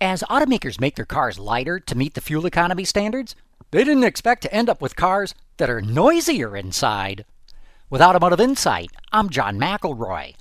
[0.00, 3.34] As automakers make their cars lighter to meet the fuel economy standards,
[3.70, 7.24] they didn't expect to end up with cars that are noisier inside.
[7.88, 10.34] With Automotive Insight, I'm John McElroy.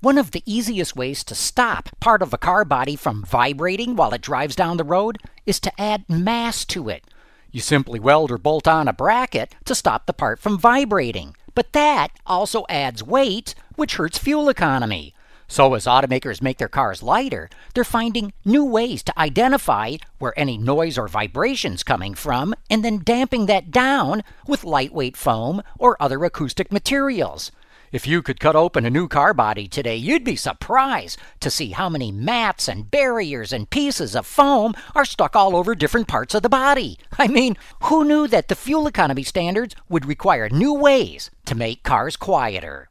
[0.00, 4.12] One of the easiest ways to stop part of a car body from vibrating while
[4.12, 5.16] it drives down the road
[5.46, 7.04] is to add mass to it.
[7.50, 11.34] You simply weld or bolt on a bracket to stop the part from vibrating.
[11.54, 15.14] But that also adds weight, which hurts fuel economy.
[15.50, 20.58] So, as automakers make their cars lighter, they're finding new ways to identify where any
[20.58, 26.22] noise or vibration's coming from and then damping that down with lightweight foam or other
[26.26, 27.50] acoustic materials.
[27.90, 31.70] If you could cut open a new car body today, you'd be surprised to see
[31.70, 36.34] how many mats and barriers and pieces of foam are stuck all over different parts
[36.34, 36.98] of the body.
[37.18, 41.82] I mean, who knew that the fuel economy standards would require new ways to make
[41.82, 42.90] cars quieter?